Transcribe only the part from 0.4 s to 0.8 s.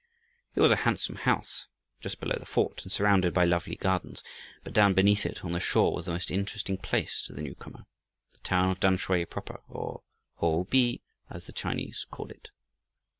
It was a